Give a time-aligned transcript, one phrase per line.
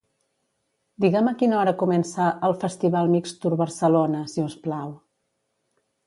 [1.03, 4.95] Digue'm a quina hora comença el "Festival Mixtur Barcelona" si us plau.